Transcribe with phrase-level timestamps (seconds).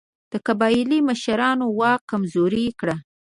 [0.31, 2.89] د قبایلي مشرانو واک کمزوری کړ.